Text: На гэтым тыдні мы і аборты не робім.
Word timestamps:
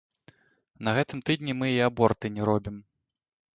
На 0.87 0.93
гэтым 0.99 1.21
тыдні 1.27 1.53
мы 1.59 1.69
і 1.73 1.77
аборты 1.91 2.27
не 2.39 2.51
робім. 2.53 2.83